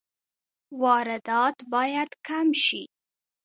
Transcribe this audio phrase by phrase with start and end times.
[0.81, 2.83] واردات باید کم شي